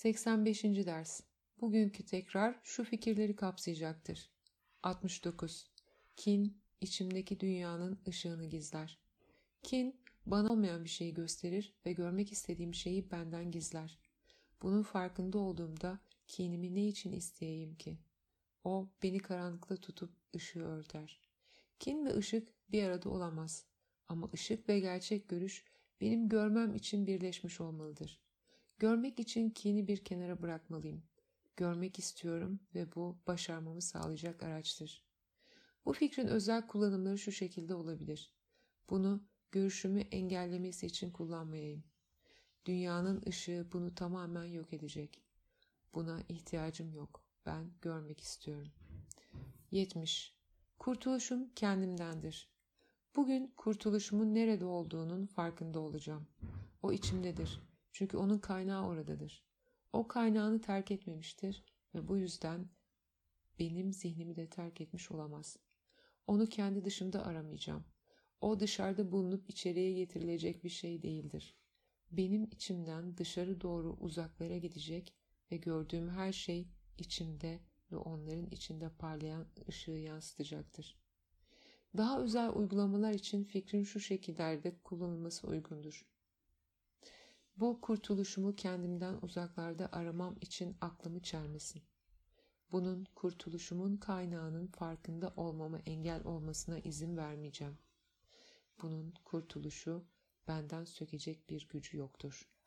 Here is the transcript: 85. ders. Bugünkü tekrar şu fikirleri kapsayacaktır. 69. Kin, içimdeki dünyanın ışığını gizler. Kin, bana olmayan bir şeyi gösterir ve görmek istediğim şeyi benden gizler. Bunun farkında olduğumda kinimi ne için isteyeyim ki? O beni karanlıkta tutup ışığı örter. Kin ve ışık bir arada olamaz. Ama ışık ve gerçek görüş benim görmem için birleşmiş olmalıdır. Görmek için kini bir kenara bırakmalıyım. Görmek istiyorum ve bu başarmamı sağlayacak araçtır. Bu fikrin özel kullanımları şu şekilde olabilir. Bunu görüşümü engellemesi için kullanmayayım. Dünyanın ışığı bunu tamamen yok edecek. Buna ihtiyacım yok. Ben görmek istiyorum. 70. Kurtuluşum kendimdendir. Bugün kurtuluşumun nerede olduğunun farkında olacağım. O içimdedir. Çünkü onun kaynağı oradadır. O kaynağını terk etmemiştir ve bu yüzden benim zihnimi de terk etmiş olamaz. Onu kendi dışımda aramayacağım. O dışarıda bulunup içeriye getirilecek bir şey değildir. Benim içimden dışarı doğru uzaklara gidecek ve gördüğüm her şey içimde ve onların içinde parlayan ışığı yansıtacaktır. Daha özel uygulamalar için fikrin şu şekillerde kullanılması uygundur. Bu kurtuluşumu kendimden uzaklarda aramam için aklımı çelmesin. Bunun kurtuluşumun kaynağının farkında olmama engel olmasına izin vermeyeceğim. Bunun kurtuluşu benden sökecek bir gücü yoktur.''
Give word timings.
85. 0.00 0.64
ders. 0.64 1.20
Bugünkü 1.60 2.04
tekrar 2.04 2.60
şu 2.62 2.84
fikirleri 2.84 3.36
kapsayacaktır. 3.36 4.30
69. 4.82 5.70
Kin, 6.16 6.62
içimdeki 6.80 7.40
dünyanın 7.40 8.00
ışığını 8.08 8.46
gizler. 8.46 8.98
Kin, 9.62 10.00
bana 10.26 10.52
olmayan 10.52 10.84
bir 10.84 10.88
şeyi 10.88 11.14
gösterir 11.14 11.74
ve 11.86 11.92
görmek 11.92 12.32
istediğim 12.32 12.74
şeyi 12.74 13.10
benden 13.10 13.50
gizler. 13.50 13.98
Bunun 14.62 14.82
farkında 14.82 15.38
olduğumda 15.38 15.98
kinimi 16.26 16.74
ne 16.74 16.88
için 16.88 17.12
isteyeyim 17.12 17.74
ki? 17.74 17.98
O 18.64 18.90
beni 19.02 19.18
karanlıkta 19.18 19.76
tutup 19.76 20.12
ışığı 20.36 20.64
örter. 20.64 21.20
Kin 21.78 22.06
ve 22.06 22.16
ışık 22.16 22.48
bir 22.72 22.82
arada 22.82 23.10
olamaz. 23.10 23.66
Ama 24.08 24.30
ışık 24.34 24.68
ve 24.68 24.80
gerçek 24.80 25.28
görüş 25.28 25.64
benim 26.00 26.28
görmem 26.28 26.74
için 26.74 27.06
birleşmiş 27.06 27.60
olmalıdır. 27.60 28.29
Görmek 28.80 29.20
için 29.20 29.50
kini 29.50 29.88
bir 29.88 30.04
kenara 30.04 30.42
bırakmalıyım. 30.42 31.02
Görmek 31.56 31.98
istiyorum 31.98 32.60
ve 32.74 32.94
bu 32.94 33.18
başarmamı 33.26 33.82
sağlayacak 33.82 34.42
araçtır. 34.42 35.04
Bu 35.84 35.92
fikrin 35.92 36.26
özel 36.26 36.66
kullanımları 36.66 37.18
şu 37.18 37.32
şekilde 37.32 37.74
olabilir. 37.74 38.32
Bunu 38.90 39.24
görüşümü 39.52 40.00
engellemesi 40.00 40.86
için 40.86 41.10
kullanmayayım. 41.10 41.84
Dünyanın 42.66 43.22
ışığı 43.28 43.68
bunu 43.72 43.94
tamamen 43.94 44.44
yok 44.44 44.72
edecek. 44.72 45.22
Buna 45.94 46.20
ihtiyacım 46.28 46.94
yok. 46.94 47.24
Ben 47.46 47.70
görmek 47.80 48.20
istiyorum. 48.20 48.72
70. 49.70 50.34
Kurtuluşum 50.78 51.48
kendimdendir. 51.54 52.50
Bugün 53.16 53.52
kurtuluşumun 53.56 54.34
nerede 54.34 54.64
olduğunun 54.64 55.26
farkında 55.26 55.80
olacağım. 55.80 56.26
O 56.82 56.92
içimdedir. 56.92 57.69
Çünkü 57.92 58.16
onun 58.16 58.38
kaynağı 58.38 58.86
oradadır. 58.86 59.44
O 59.92 60.08
kaynağını 60.08 60.60
terk 60.60 60.90
etmemiştir 60.90 61.64
ve 61.94 62.08
bu 62.08 62.16
yüzden 62.16 62.68
benim 63.58 63.92
zihnimi 63.92 64.36
de 64.36 64.50
terk 64.50 64.80
etmiş 64.80 65.10
olamaz. 65.10 65.56
Onu 66.26 66.46
kendi 66.46 66.84
dışımda 66.84 67.26
aramayacağım. 67.26 67.84
O 68.40 68.60
dışarıda 68.60 69.12
bulunup 69.12 69.50
içeriye 69.50 69.92
getirilecek 69.92 70.64
bir 70.64 70.68
şey 70.68 71.02
değildir. 71.02 71.56
Benim 72.10 72.44
içimden 72.44 73.16
dışarı 73.16 73.60
doğru 73.60 73.96
uzaklara 74.00 74.58
gidecek 74.58 75.14
ve 75.52 75.56
gördüğüm 75.56 76.08
her 76.08 76.32
şey 76.32 76.68
içimde 76.98 77.60
ve 77.92 77.96
onların 77.96 78.50
içinde 78.50 78.88
parlayan 78.88 79.46
ışığı 79.68 79.90
yansıtacaktır. 79.90 81.00
Daha 81.96 82.22
özel 82.22 82.50
uygulamalar 82.54 83.12
için 83.12 83.44
fikrin 83.44 83.84
şu 83.84 84.00
şekillerde 84.00 84.78
kullanılması 84.84 85.46
uygundur. 85.46 86.06
Bu 87.60 87.80
kurtuluşumu 87.80 88.56
kendimden 88.56 89.18
uzaklarda 89.22 89.88
aramam 89.92 90.36
için 90.40 90.76
aklımı 90.80 91.22
çelmesin. 91.22 91.82
Bunun 92.72 93.06
kurtuluşumun 93.14 93.96
kaynağının 93.96 94.66
farkında 94.66 95.32
olmama 95.36 95.78
engel 95.78 96.24
olmasına 96.24 96.78
izin 96.78 97.16
vermeyeceğim. 97.16 97.78
Bunun 98.82 99.14
kurtuluşu 99.24 100.04
benden 100.48 100.84
sökecek 100.84 101.50
bir 101.50 101.68
gücü 101.68 101.96
yoktur.'' 101.96 102.59